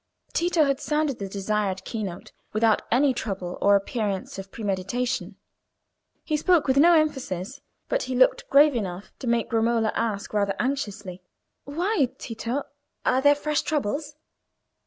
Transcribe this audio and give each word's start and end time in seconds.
Tito 0.33 0.63
had 0.63 0.79
sounded 0.81 1.19
the 1.19 1.29
desired 1.29 1.85
key 1.85 2.01
note 2.01 2.31
without 2.53 2.81
any 2.91 3.13
trouble, 3.13 3.59
or 3.61 3.75
appearance 3.75 4.39
of 4.39 4.51
premeditation. 4.51 5.35
He 6.23 6.35
spoke 6.37 6.65
with 6.65 6.77
no 6.77 6.95
emphasis, 6.95 7.61
but 7.87 8.01
he 8.01 8.15
looked 8.15 8.49
grave 8.49 8.73
enough 8.75 9.13
to 9.19 9.27
make 9.27 9.53
Romola 9.53 9.91
ask 9.93 10.33
rather 10.33 10.55
anxiously— 10.59 11.21
"Why, 11.65 12.09
Tito? 12.17 12.63
Are 13.05 13.21
there 13.21 13.35
fresh 13.35 13.61
troubles?" 13.61 14.15